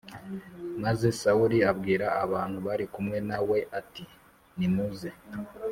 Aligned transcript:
Maze 0.83 1.07
Sawuli 1.21 1.57
abwira 1.71 2.07
abantu 2.23 2.57
bari 2.67 2.85
kumwe 2.93 3.17
na 3.29 3.39
we 3.49 3.59
ati 3.79 4.03
nimuze 4.57 5.09